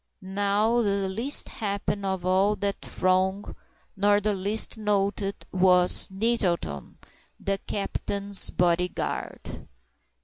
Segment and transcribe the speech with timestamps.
[0.19, 3.55] Not the least happy of all that throng,
[3.95, 6.97] nor the least noted, was NETTLETON,
[7.39, 9.67] THE CAPTAIN'S BODY GUARD.